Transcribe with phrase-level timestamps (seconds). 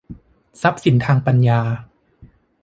[0.61, 1.61] ทรัพย์สินทางปัญญา